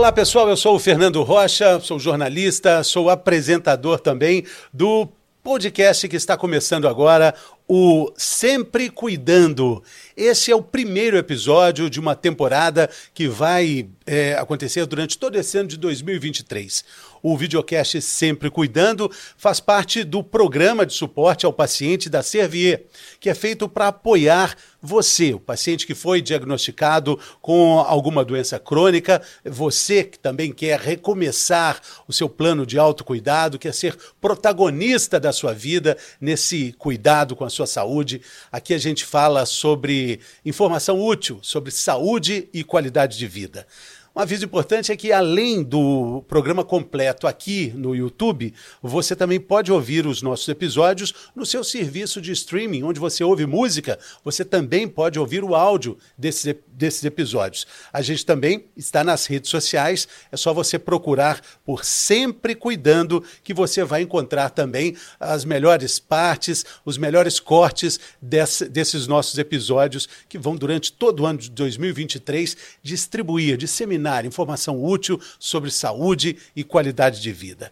[0.00, 5.06] Olá pessoal, eu sou o Fernando Rocha, sou jornalista, sou apresentador também do
[5.42, 7.34] podcast que está começando agora,
[7.68, 9.84] o Sempre Cuidando.
[10.16, 15.56] Esse é o primeiro episódio de uma temporada que vai é, acontecer durante todo esse
[15.56, 16.84] ano de 2023.
[17.22, 22.86] O videocast Sempre Cuidando faz parte do programa de suporte ao paciente da Servier,
[23.20, 29.22] que é feito para apoiar você, o paciente que foi diagnosticado com alguma doença crônica,
[29.44, 35.52] você que também quer recomeçar o seu plano de autocuidado, quer ser protagonista da sua
[35.52, 38.22] vida nesse cuidado com a sua saúde.
[38.50, 43.66] Aqui a gente fala sobre informação útil, sobre saúde e qualidade de vida.
[44.12, 48.52] Um aviso importante é que, além do programa completo aqui no YouTube,
[48.82, 53.46] você também pode ouvir os nossos episódios no seu serviço de streaming, onde você ouve
[53.46, 57.68] música, você também pode ouvir o áudio desses, desses episódios.
[57.92, 63.54] A gente também está nas redes sociais, é só você procurar por Sempre Cuidando, que
[63.54, 70.36] você vai encontrar também as melhores partes, os melhores cortes desse, desses nossos episódios, que
[70.36, 77.20] vão, durante todo o ano de 2023, distribuir, disseminar informação útil sobre saúde e qualidade
[77.20, 77.70] de vida.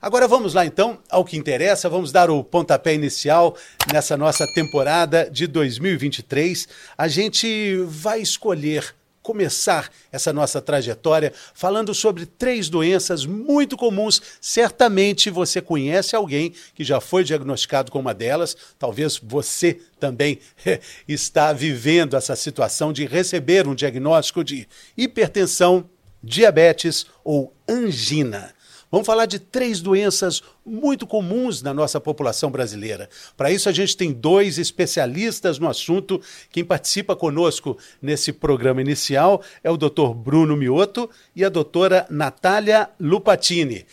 [0.00, 3.56] Agora vamos lá então ao que interessa, vamos dar o pontapé inicial
[3.92, 6.68] nessa nossa temporada de 2023.
[6.96, 8.94] A gente vai escolher
[9.26, 14.22] começar essa nossa trajetória falando sobre três doenças muito comuns.
[14.40, 20.38] Certamente você conhece alguém que já foi diagnosticado com uma delas, talvez você também
[21.08, 25.90] está vivendo essa situação de receber um diagnóstico de hipertensão,
[26.22, 28.54] diabetes ou angina.
[28.96, 33.10] Vamos falar de três doenças muito comuns na nossa população brasileira.
[33.36, 36.18] Para isso, a gente tem dois especialistas no assunto.
[36.50, 40.14] Quem participa conosco nesse programa inicial é o Dr.
[40.14, 43.84] Bruno Mioto e a doutora Natália Lupatini.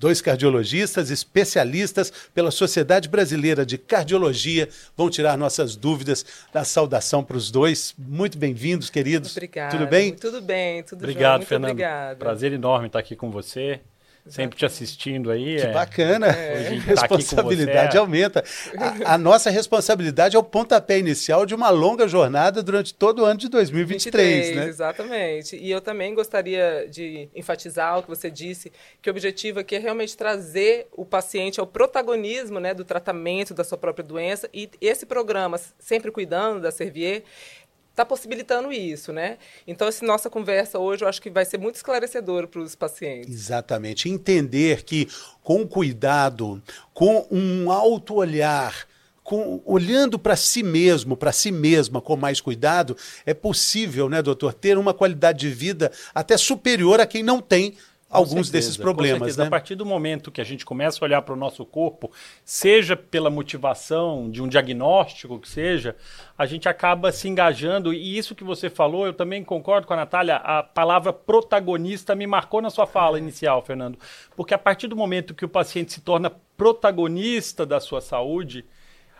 [0.00, 6.24] Dois cardiologistas especialistas pela Sociedade Brasileira de Cardiologia vão tirar nossas dúvidas.
[6.50, 7.94] Da saudação para os dois.
[7.98, 9.32] Muito bem-vindos, queridos.
[9.32, 9.76] Obrigada.
[9.76, 10.14] Tudo bem?
[10.14, 11.72] Tudo bem, tudo Obrigado, Muito Fernando.
[11.72, 12.16] Obrigada.
[12.16, 13.82] Prazer enorme estar aqui com você.
[14.28, 15.56] Sempre te assistindo aí.
[15.56, 15.72] Que é.
[15.72, 16.26] bacana.
[16.28, 18.00] Hoje A tá responsabilidade é.
[18.00, 18.44] aumenta.
[18.76, 23.24] A, a nossa responsabilidade é o pontapé inicial de uma longa jornada durante todo o
[23.24, 24.68] ano de 2023, 23, né?
[24.68, 25.56] Exatamente.
[25.56, 29.78] E eu também gostaria de enfatizar o que você disse, que o objetivo aqui é
[29.78, 34.48] realmente trazer o paciente ao protagonismo né, do tratamento da sua própria doença.
[34.52, 37.22] E esse programa, Sempre Cuidando, da Servier,
[37.96, 39.38] está possibilitando isso, né?
[39.66, 43.32] Então, essa nossa conversa hoje, eu acho que vai ser muito esclarecedora para os pacientes.
[43.32, 44.10] Exatamente.
[44.10, 45.08] Entender que
[45.42, 46.62] com cuidado,
[46.92, 48.86] com um alto olhar,
[49.24, 54.52] com, olhando para si mesmo, para si mesma com mais cuidado, é possível, né, doutor,
[54.52, 57.76] ter uma qualidade de vida até superior a quem não tem
[58.16, 59.46] alguns certeza, desses problemas, né?
[59.46, 62.10] A partir do momento que a gente começa a olhar para o nosso corpo,
[62.44, 65.96] seja pela motivação de um diagnóstico que seja,
[66.36, 67.92] a gente acaba se engajando.
[67.92, 72.26] E isso que você falou, eu também concordo com a Natália, a palavra protagonista me
[72.26, 73.98] marcou na sua fala inicial, Fernando.
[74.34, 78.64] Porque a partir do momento que o paciente se torna protagonista da sua saúde,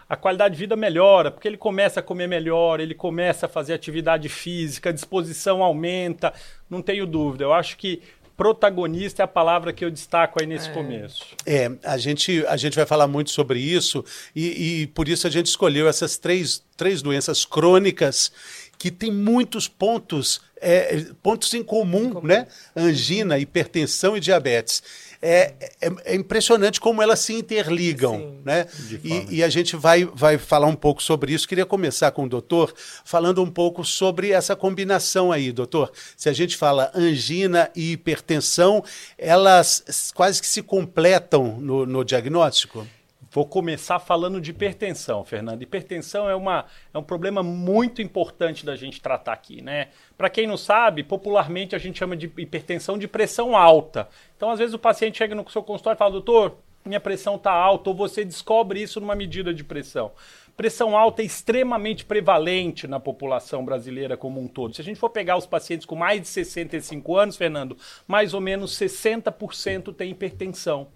[0.09, 3.75] a qualidade de vida melhora, porque ele começa a comer melhor, ele começa a fazer
[3.75, 6.33] atividade física, a disposição aumenta,
[6.71, 7.43] não tenho dúvida.
[7.43, 8.01] Eu acho que
[8.37, 11.25] protagonista é a palavra que eu destaco aí nesse começo.
[11.45, 14.05] É, a gente, a gente vai falar muito sobre isso
[14.35, 18.31] e, e por isso a gente escolheu essas três, três doenças crônicas
[18.79, 22.47] que têm muitos pontos, é, pontos em comum, né?
[22.75, 24.83] Angina, hipertensão e diabetes.
[25.21, 28.41] É, é, é impressionante como elas se interligam, Sim.
[28.45, 28.67] né?
[29.03, 31.49] E, e a gente vai, vai falar um pouco sobre isso.
[31.49, 35.91] Queria começar com o doutor falando um pouco sobre essa combinação aí, doutor.
[36.17, 38.85] Se a gente fala angina e hipertensão,
[39.17, 42.87] elas quase que se completam no, no diagnóstico?
[43.37, 45.61] Vou começar falando de hipertensão, Fernando.
[45.61, 46.65] Hipertensão é, uma,
[46.95, 49.89] é um problema muito importante da gente tratar aqui, né?
[50.17, 54.09] Para quem não sabe, popularmente a gente chama de hipertensão de pressão alta.
[54.35, 57.53] Então, às vezes o paciente chega no seu consultório e fala, doutor, minha pressão está
[57.53, 60.13] alta, ou você descobre isso numa medida de pressão.
[60.57, 64.75] Pressão alta é extremamente prevalente na população brasileira como um todo.
[64.75, 67.77] Se a gente for pegar os pacientes com mais de 65 anos, Fernando,
[68.09, 70.89] mais ou menos 60% tem hipertensão.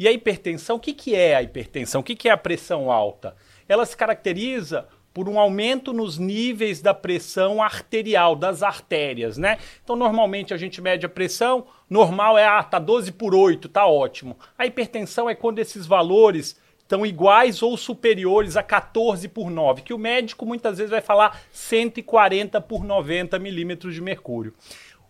[0.00, 2.00] E a hipertensão, o que, que é a hipertensão?
[2.00, 3.36] O que, que é a pressão alta?
[3.68, 9.58] Ela se caracteriza por um aumento nos níveis da pressão arterial, das artérias, né?
[9.84, 13.84] Então, normalmente a gente mede a pressão, normal é, ah, tá 12 por 8, tá
[13.84, 14.38] ótimo.
[14.56, 19.92] A hipertensão é quando esses valores estão iguais ou superiores a 14 por 9, que
[19.92, 24.54] o médico muitas vezes vai falar 140 por 90 milímetros de mercúrio.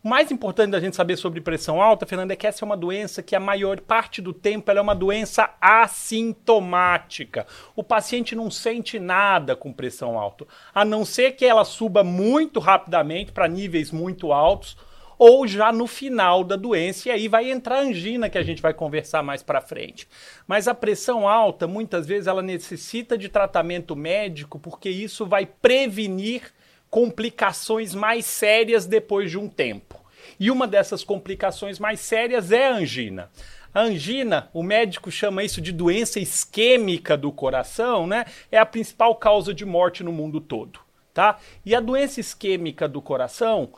[0.03, 2.77] O mais importante da gente saber sobre pressão alta, Fernanda, é que essa é uma
[2.77, 7.47] doença que a maior parte do tempo é uma doença assintomática.
[7.77, 12.61] O paciente não sente nada com pressão alta, a não ser que ela suba muito
[12.61, 14.75] rapidamente para níveis muito altos
[15.19, 18.63] ou já no final da doença, e aí vai entrar a angina que a gente
[18.63, 20.09] vai conversar mais para frente.
[20.47, 26.51] Mas a pressão alta, muitas vezes, ela necessita de tratamento médico porque isso vai prevenir
[26.91, 29.99] complicações mais sérias depois de um tempo.
[30.39, 33.31] E uma dessas complicações mais sérias é a angina.
[33.73, 38.25] A angina, o médico chama isso de doença isquêmica do coração, né?
[38.51, 40.81] É a principal causa de morte no mundo todo,
[41.15, 41.39] tá?
[41.65, 43.71] E a doença isquêmica do coração,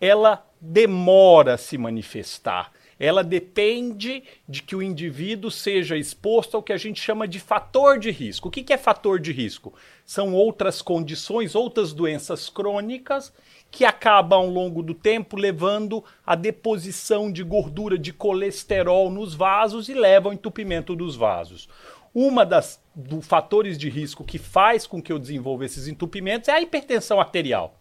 [0.00, 2.72] ela demora a se manifestar.
[2.98, 7.98] Ela depende de que o indivíduo seja exposto ao que a gente chama de fator
[7.98, 8.48] de risco.
[8.48, 9.74] O que é fator de risco?
[10.04, 13.32] São outras condições, outras doenças crônicas
[13.70, 19.88] que acabam ao longo do tempo levando à deposição de gordura, de colesterol nos vasos
[19.88, 21.68] e levam ao entupimento dos vasos.
[22.14, 26.52] Uma das dos fatores de risco que faz com que eu desenvolva esses entupimentos é
[26.52, 27.78] a hipertensão arterial.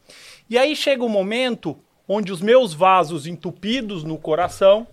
[0.50, 4.86] E aí chega um momento onde os meus vasos entupidos no coração,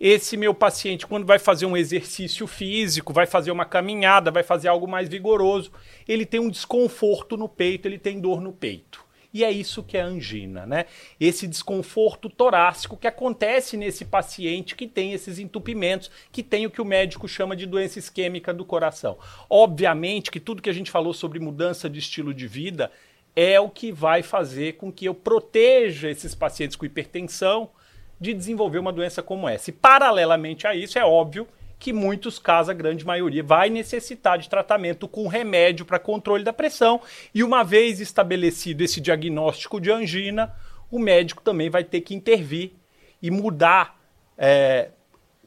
[0.00, 4.68] esse meu paciente, quando vai fazer um exercício físico, vai fazer uma caminhada, vai fazer
[4.68, 5.72] algo mais vigoroso,
[6.06, 9.08] ele tem um desconforto no peito, ele tem dor no peito.
[9.32, 10.86] E é isso que é angina, né?
[11.20, 16.80] Esse desconforto torácico que acontece nesse paciente que tem esses entupimentos, que tem o que
[16.80, 19.18] o médico chama de doença isquêmica do coração.
[19.50, 22.90] Obviamente que tudo que a gente falou sobre mudança de estilo de vida
[23.36, 27.70] é o que vai fazer com que eu proteja esses pacientes com hipertensão
[28.20, 29.70] de desenvolver uma doença como essa.
[29.70, 31.46] E, paralelamente a isso, é óbvio
[31.78, 36.52] que muitos casos, a grande maioria, vai necessitar de tratamento com remédio para controle da
[36.52, 37.00] pressão.
[37.32, 40.52] E uma vez estabelecido esse diagnóstico de angina,
[40.90, 42.72] o médico também vai ter que intervir
[43.22, 43.96] e mudar,
[44.36, 44.88] é,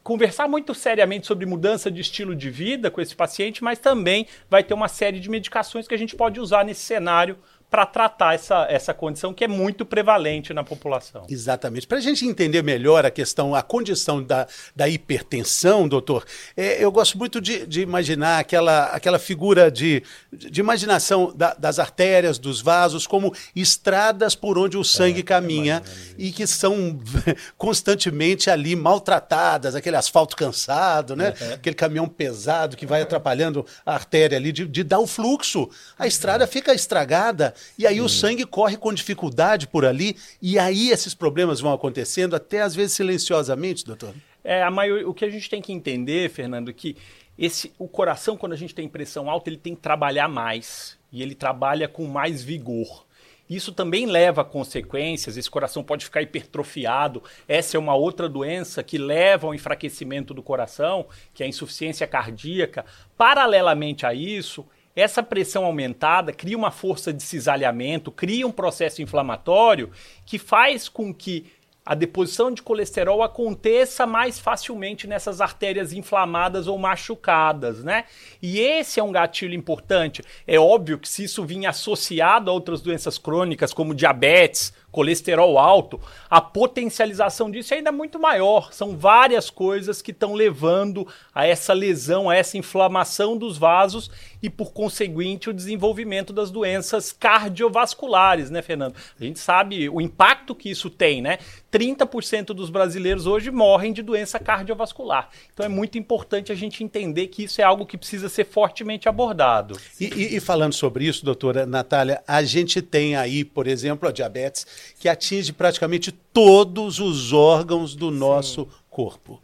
[0.02, 4.64] conversar muito seriamente sobre mudança de estilo de vida com esse paciente, mas também vai
[4.64, 7.38] ter uma série de medicações que a gente pode usar nesse cenário
[7.72, 11.24] para tratar essa, essa condição que é muito prevalente na população.
[11.26, 11.86] Exatamente.
[11.86, 14.46] Para a gente entender melhor a questão, a condição da,
[14.76, 20.60] da hipertensão, doutor, é, eu gosto muito de, de, imaginar aquela, aquela figura de, de
[20.60, 25.82] imaginação da, das artérias, dos vasos, como estradas por onde o sangue é, caminha
[26.18, 27.00] e que são
[27.56, 31.32] constantemente ali maltratadas, aquele asfalto cansado, né?
[31.40, 31.54] Uhum.
[31.54, 35.70] aquele caminhão pesado que vai atrapalhando a artéria ali de, de dar o fluxo.
[35.98, 40.90] A estrada fica estragada e aí o sangue corre com dificuldade por ali, e aí
[40.90, 44.14] esses problemas vão acontecendo, até às vezes silenciosamente, doutor.
[44.44, 46.96] É, a maior, o que a gente tem que entender, Fernando, é que
[47.38, 50.98] esse, o coração, quando a gente tem pressão alta, ele tem que trabalhar mais.
[51.12, 53.06] E ele trabalha com mais vigor.
[53.48, 57.22] Isso também leva a consequências, esse coração pode ficar hipertrofiado.
[57.46, 62.06] Essa é uma outra doença que leva ao enfraquecimento do coração, que é a insuficiência
[62.06, 62.84] cardíaca.
[63.16, 64.64] Paralelamente a isso,
[64.94, 69.90] essa pressão aumentada cria uma força de cisalhamento, cria um processo inflamatório
[70.26, 71.46] que faz com que
[71.84, 78.04] a deposição de colesterol aconteça mais facilmente nessas artérias inflamadas ou machucadas, né?
[78.40, 80.22] E esse é um gatilho importante.
[80.46, 85.98] É óbvio que se isso vinha associado a outras doenças crônicas, como diabetes, colesterol alto,
[86.30, 88.72] a potencialização disso é ainda muito maior.
[88.72, 94.10] São várias coisas que estão levando a essa lesão, a essa inflamação dos vasos
[94.42, 98.94] e, por conseguinte, o desenvolvimento das doenças cardiovasculares, né, Fernando?
[99.18, 101.38] A gente sabe o impacto que isso tem, né?
[101.72, 105.30] 30% dos brasileiros hoje morrem de doença cardiovascular.
[105.54, 109.08] Então é muito importante a gente entender que isso é algo que precisa ser fortemente
[109.08, 109.78] abordado.
[109.98, 114.12] E, e, e falando sobre isso, doutora Natália, a gente tem aí, por exemplo, a
[114.12, 114.66] diabetes
[114.98, 118.70] que atinge praticamente todos os órgãos do nosso Sim.
[118.90, 119.40] corpo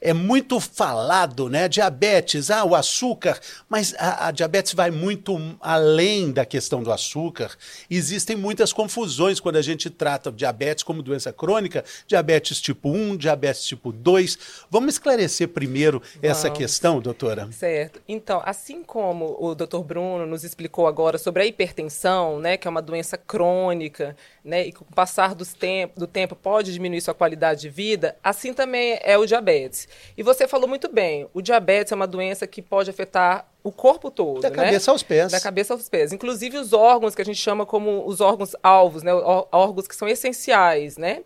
[0.00, 1.68] é muito falado, né?
[1.68, 7.50] Diabetes, ah, o açúcar, mas a, a, diabetes vai muito além da questão do açúcar.
[7.90, 13.64] Existem muitas confusões quando a gente trata diabetes como doença crônica, diabetes tipo 1, diabetes
[13.64, 14.38] tipo 2.
[14.70, 16.18] Vamos esclarecer primeiro Vamos.
[16.22, 17.50] essa questão, doutora?
[17.52, 18.00] Certo.
[18.08, 22.70] Então, assim como o doutor Bruno nos explicou agora sobre a hipertensão, né, que é
[22.70, 27.14] uma doença crônica, né, e com o passar dos tempo, do tempo pode diminuir sua
[27.14, 29.86] qualidade de vida, assim também é o diabetes.
[30.16, 34.10] E você falou muito bem, o diabetes é uma doença que pode afetar o corpo
[34.10, 34.40] todo.
[34.40, 34.56] Da né?
[34.56, 35.32] cabeça aos pés.
[35.32, 36.12] Da cabeça aos pés.
[36.12, 39.12] Inclusive os órgãos que a gente chama como os órgãos alvos, né?
[39.12, 41.22] órgãos que são essenciais, né?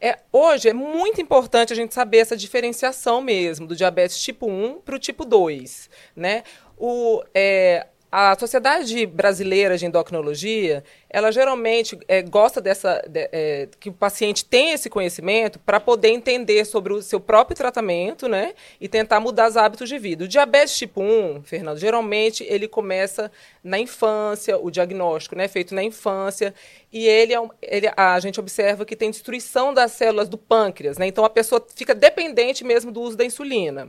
[0.00, 4.80] É, hoje é muito importante a gente saber essa diferenciação mesmo do diabetes tipo 1
[4.80, 6.42] para o tipo 2, né?
[6.78, 13.88] O, é, a Sociedade Brasileira de Endocrinologia, ela geralmente é, gosta dessa de, é, que
[13.88, 18.88] o paciente tenha esse conhecimento para poder entender sobre o seu próprio tratamento, né, e
[18.88, 20.24] tentar mudar os hábitos de vida.
[20.24, 23.30] O diabetes tipo 1, Fernando, geralmente ele começa
[23.62, 26.54] na infância, o diagnóstico, né, feito na infância,
[26.92, 31.06] e ele, é ele, a gente observa que tem destruição das células do pâncreas, né?
[31.06, 33.88] Então a pessoa fica dependente mesmo do uso da insulina.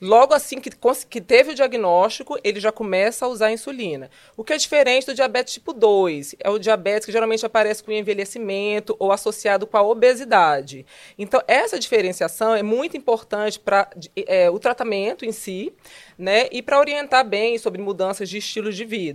[0.00, 0.70] Logo assim que,
[1.10, 4.10] que teve o diagnóstico, ele já começa a usar a insulina.
[4.34, 7.92] O que é diferente do diabetes tipo 2, é o diabetes que geralmente aparece com
[7.92, 10.86] envelhecimento ou associado com a obesidade.
[11.18, 13.90] Então essa diferenciação é muito importante para
[14.26, 15.70] é, o tratamento em si,
[16.16, 16.48] né?
[16.50, 19.07] E para orientar bem sobre mudanças de estilo de vida,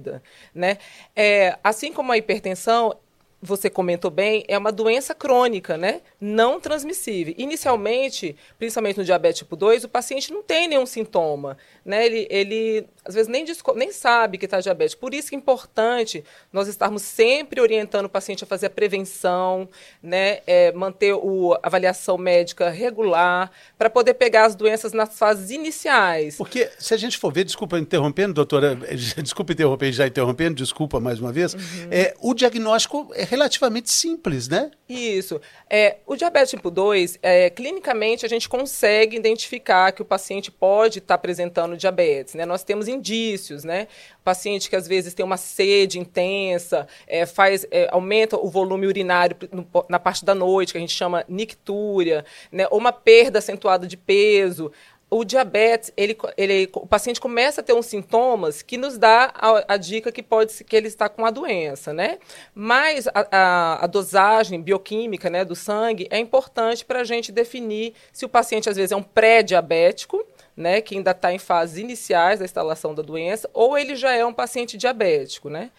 [0.54, 0.78] né?
[1.16, 2.96] É, assim como a hipertensão,
[3.44, 6.02] você comentou bem, é uma doença crônica, né?
[6.20, 7.36] Não transmissível.
[7.38, 12.06] Inicialmente, principalmente no diabetes tipo 2, o paciente não tem nenhum sintoma, né?
[12.06, 13.46] Ele, ele às vezes nem,
[13.76, 15.02] nem sabe que está diabético.
[15.02, 16.24] Por isso que é importante
[16.54, 19.68] nós estarmos sempre orientando o paciente a fazer a prevenção,
[20.02, 20.40] né?
[20.48, 26.38] É, manter a avaliação médica regular, para poder pegar as doenças nas fases iniciais.
[26.38, 28.76] Porque se a gente for ver, desculpa interrompendo, doutora,
[29.22, 31.60] desculpa interromper, já interrompendo, desculpa mais uma vez, uhum.
[31.92, 34.72] é, o diagnóstico é relativamente simples, né?
[34.88, 35.42] Isso.
[35.70, 41.00] É, o diabetes tipo 2, é, clinicamente, a gente consegue identificar que o paciente pode
[41.00, 42.36] estar tá apresentando diabetes.
[42.36, 42.46] Né?
[42.46, 43.88] Nós temos indícios, né?
[44.20, 48.86] O paciente que às vezes tem uma sede intensa, é, faz, é, aumenta o volume
[48.88, 52.68] urinário no, na parte da noite, que a gente chama nictúria, né?
[52.70, 54.72] ou uma perda acentuada de peso
[55.14, 59.74] o diabetes, ele, ele, o paciente começa a ter uns sintomas que nos dá a,
[59.74, 62.18] a dica que pode ser que ele está com a doença, né?
[62.56, 67.94] Mas a, a, a dosagem bioquímica né, do sangue é importante para a gente definir
[68.12, 70.26] se o paciente, às vezes, é um pré-diabético,
[70.58, 74.26] né, que ainda está em fases iniciais da instalação da doença, ou ele já é
[74.26, 75.70] um paciente diabético, né?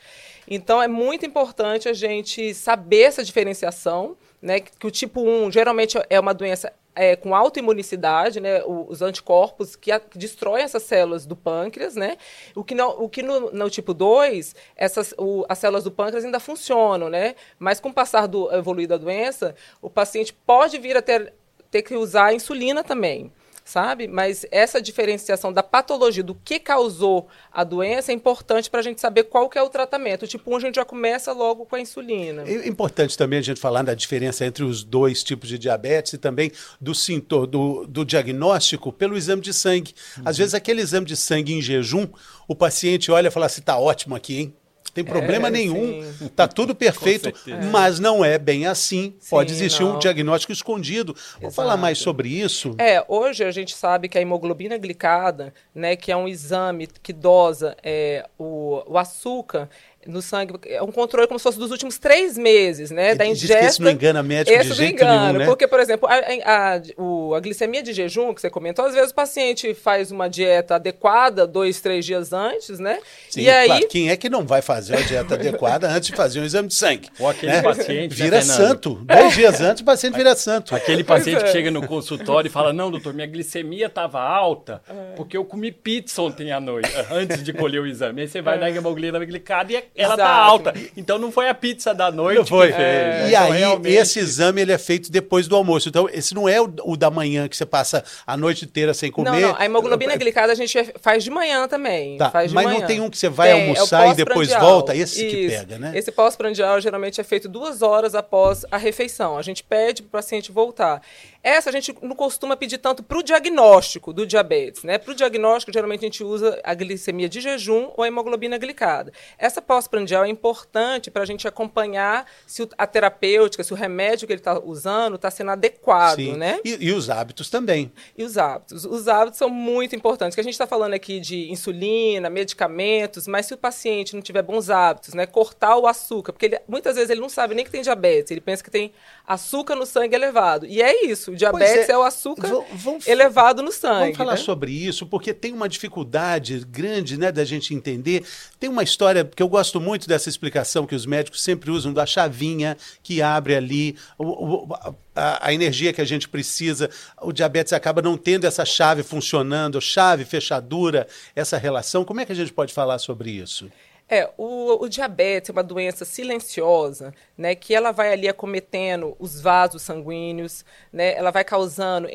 [0.47, 5.99] Então, é muito importante a gente saber essa diferenciação, né, que, o tipo 1 geralmente
[6.09, 11.27] é uma doença é, com autoimunicidade, né, os anticorpos que, a, que, destroem essas células
[11.27, 12.17] do pâncreas, né,
[12.55, 16.25] o que, não, o que no, no tipo 2, essas, o, as células do pâncreas
[16.25, 20.97] ainda funcionam, né, mas com o passar do evoluir da doença, o paciente pode vir
[20.97, 21.33] a ter,
[21.71, 23.33] ter que usar insulina também
[23.65, 24.07] sabe?
[24.07, 29.01] Mas essa diferenciação da patologia, do que causou a doença, é importante para a gente
[29.01, 30.27] saber qual que é o tratamento.
[30.27, 32.43] Tipo 1, a gente já começa logo com a insulina.
[32.47, 36.19] É importante também a gente falar da diferença entre os dois tipos de diabetes e
[36.19, 39.95] também do sintoma, do, do diagnóstico pelo exame de sangue.
[40.19, 40.25] Uhum.
[40.27, 42.07] Às vezes, aquele exame de sangue em jejum,
[42.47, 44.57] o paciente olha e fala assim, está ótimo aqui, hein?
[44.95, 46.29] Tem problema é, nenhum, sim.
[46.29, 47.33] tá tudo perfeito,
[47.73, 49.15] mas não é bem assim.
[49.19, 49.97] Sim, Pode existir não.
[49.97, 51.17] um diagnóstico escondido.
[51.41, 52.77] Vou falar mais sobre isso.
[52.79, 57.13] É, hoje a gente sabe que a hemoglobina glicada, né, que é um exame que
[57.13, 59.69] dosa é, o, o açúcar,
[60.07, 60.55] no sangue.
[60.67, 63.15] É um controle como se fosse dos últimos três meses, né?
[63.15, 63.55] da ingesta.
[63.55, 65.47] Diz que isso não engana médico de jeito engana, nenhum, né?
[65.47, 69.11] Porque, por exemplo, a, a, a, a, glicemia de jejum, que você comentou, às vezes
[69.11, 72.99] o paciente faz uma dieta adequada dois, três dias antes, né?
[73.31, 73.67] Sim, e aí...
[73.67, 76.69] Claro, quem é que não vai fazer a dieta adequada antes de fazer um exame
[76.69, 77.09] de sangue?
[77.19, 77.63] Ou aquele né?
[77.63, 78.15] paciente...
[78.15, 78.95] Vira né, santo.
[79.05, 80.75] Dois dias antes o paciente vira santo.
[80.75, 81.45] Aquele paciente é.
[81.45, 85.15] que chega no consultório e fala, não, doutor, minha glicemia estava alta é.
[85.17, 88.23] porque eu comi pizza ontem à noite, antes de colher o exame.
[88.23, 88.61] Aí você vai é.
[88.61, 90.75] na hemoglobina glicada e ela está alta.
[90.97, 92.73] Então não foi a pizza da noite não foi.
[92.73, 93.95] É, e então, aí realmente...
[93.95, 95.89] esse exame ele é feito depois do almoço.
[95.89, 99.11] Então esse não é o, o, da manhã que você passa a noite inteira sem
[99.11, 99.31] comer.
[99.31, 99.57] Não, não.
[99.57, 102.19] A hemoglobina glicada a gente faz de manhã também.
[102.19, 102.31] Tá.
[102.33, 102.81] mas manhã.
[102.81, 104.97] não tem um que você vai tem, é almoçar é e depois volta.
[104.97, 105.37] Esse Isso.
[105.37, 105.93] que pega, né?
[105.95, 109.39] Esse pós-prandial geralmente é feito duas horas após a refeição.
[109.39, 111.01] A gente pede para o paciente voltar.
[111.45, 114.83] Essa a gente não costuma pedir tanto para o diagnóstico do diabetes.
[114.83, 114.97] Né?
[114.97, 119.13] Para o diagnóstico, geralmente a gente usa a glicemia de jejum ou a hemoglobina glicada.
[119.37, 124.33] Essa pós-prandial é importante para a gente acompanhar se a terapêutica, se o remédio que
[124.33, 126.17] ele está usando está sendo adequado.
[126.17, 126.35] Sim.
[126.35, 126.61] Né?
[126.65, 127.93] E, e, os hábitos também.
[128.17, 128.87] E os hábitos.
[128.87, 130.35] Os hábitos são muito importantes.
[130.35, 134.43] Que a gente está falando aqui de insulina, medicamentos, mas se o paciente não tiver
[134.43, 135.27] bons hábitos, né?
[135.27, 138.41] cortar o açúcar, porque ele, muitas vezes ele não sabe nem que tem diabetes, ele
[138.41, 138.93] pensa que tem
[139.27, 140.65] açúcar no sangue elevado.
[140.65, 141.34] E é isso.
[141.35, 141.93] O diabetes é.
[141.93, 141.99] é.
[141.99, 144.01] o açúcar vamos, elevado no sangue.
[144.01, 144.39] Vamos falar né?
[144.39, 148.25] sobre isso, porque tem uma dificuldade grande né, da gente entender.
[148.59, 152.07] Tem uma história que eu gosto muito dessa explicação que os médicos sempre usam da
[152.07, 154.75] chavinha que abre ali o, o,
[155.15, 156.89] a, a, energia que a gente precisa.
[157.21, 162.05] O diabetes acaba não tendo essa chave funcionando, chave, fechadura, essa relação.
[162.05, 163.71] Como é que a gente pode falar sobre isso?
[164.07, 169.41] É, o, o, diabetes é uma doença silenciosa, né, que ela vai ali acometendo os
[169.41, 172.07] vasos sanguíneos, né, ela vai causando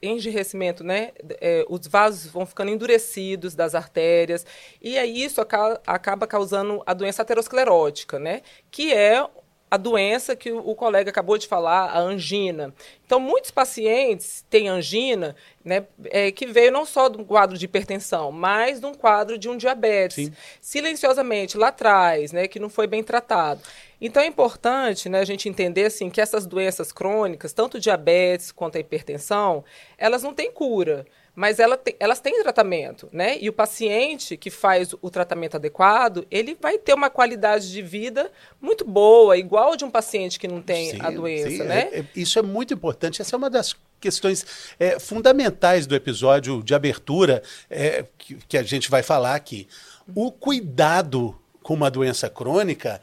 [0.00, 4.46] enrijecimento, né, é, os vasos vão ficando endurecidos das artérias,
[4.80, 9.26] e aí isso acaba, acaba causando a doença aterosclerótica, né, que é
[9.68, 12.72] a doença que o colega acabou de falar, a angina.
[13.04, 17.64] Então, muitos pacientes têm angina né, é, que veio não só de um quadro de
[17.64, 20.26] hipertensão, mas de um quadro de um diabetes.
[20.26, 20.32] Sim.
[20.60, 23.60] Silenciosamente, lá atrás, né, que não foi bem tratado.
[24.00, 28.76] Então, é importante né, a gente entender assim, que essas doenças crônicas, tanto diabetes quanto
[28.76, 29.64] a hipertensão,
[29.98, 31.04] elas não têm cura
[31.36, 33.36] mas ela te, elas têm tratamento, né?
[33.38, 38.32] E o paciente que faz o tratamento adequado, ele vai ter uma qualidade de vida
[38.58, 41.90] muito boa, igual de um paciente que não tem sim, a doença, sim, né?
[41.92, 43.20] É, é, isso é muito importante.
[43.20, 44.46] Essa é uma das questões
[44.80, 49.68] é, fundamentais do episódio de abertura é, que, que a gente vai falar aqui.
[50.14, 53.00] O cuidado com uma doença crônica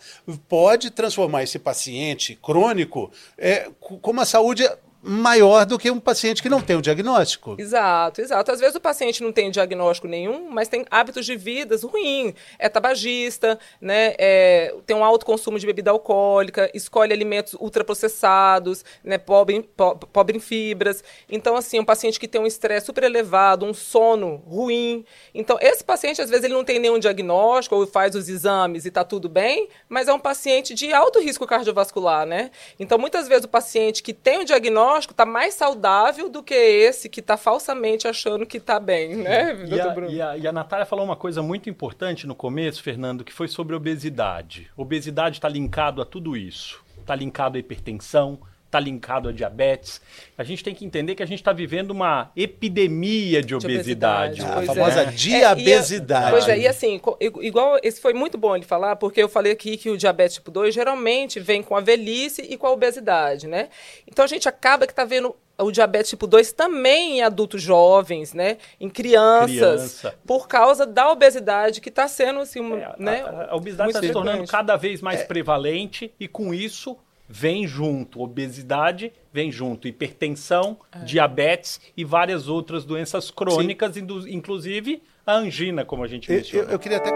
[0.48, 4.64] pode transformar esse paciente crônico é, com uma saúde
[5.06, 7.58] maior do que um paciente que não tem o diagnóstico.
[7.60, 8.52] Exato, exato.
[8.52, 12.34] Às vezes o paciente não tem diagnóstico nenhum, mas tem hábitos de vida ruins.
[12.58, 14.16] É tabagista, né?
[14.18, 19.18] É, tem um alto consumo de bebida alcoólica, escolhe alimentos ultraprocessados, né?
[19.18, 21.04] pobre, po pobre em fibras.
[21.30, 25.04] Então, assim, um paciente que tem um estresse super elevado, um sono ruim.
[25.34, 28.88] Então, esse paciente, às vezes, ele não tem nenhum diagnóstico ou faz os exames e
[28.88, 32.52] está tudo bem, mas é um paciente de alto risco cardiovascular, né?
[32.80, 36.54] Então, muitas vezes o paciente que tem o diagnóstico diagnóstico está mais saudável do que
[36.54, 40.12] esse que está falsamente achando que está bem, né, e a, Bruno?
[40.12, 43.48] E a, e a Natália falou uma coisa muito importante no começo, Fernando, que foi
[43.48, 44.70] sobre obesidade.
[44.78, 46.84] Obesidade está linkado a tudo isso.
[47.00, 48.40] Está linkado à hipertensão,
[48.74, 50.02] está linkado a diabetes.
[50.36, 54.42] A gente tem que entender que a gente está vivendo uma epidemia de, de obesidade.
[54.42, 54.70] obesidade.
[54.70, 55.06] a famosa é.
[55.06, 56.28] diabesidade.
[56.28, 57.00] É, pois é, e assim,
[57.42, 60.50] igual, esse foi muito bom ele falar, porque eu falei aqui que o diabetes tipo
[60.50, 63.70] 2 geralmente vem com a velhice e com a obesidade, né?
[64.08, 68.34] Então a gente acaba que está vendo o diabetes tipo 2 também em adultos jovens,
[68.34, 68.58] né?
[68.80, 70.16] Em crianças, Criança.
[70.26, 73.22] por causa da obesidade que está sendo assim, é, né?
[73.22, 75.26] A, a obesidade está se tornando cada vez mais é.
[75.26, 81.00] prevalente e com isso vem junto obesidade, vem junto hipertensão, é.
[81.00, 86.68] diabetes e várias outras doenças crônicas, inclusive a angina, como a gente mencionou.
[86.68, 87.10] Eu, eu queria até